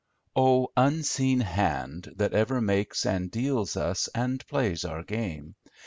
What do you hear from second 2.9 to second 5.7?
and deals us, And plays our game!